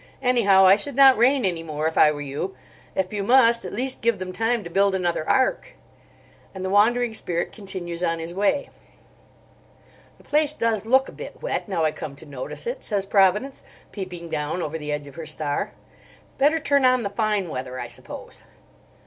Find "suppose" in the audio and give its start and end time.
17.87-18.41